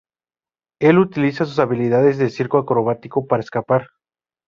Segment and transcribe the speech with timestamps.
[0.79, 3.87] Él utiliza sus habilidades de circo acrobático para escapar.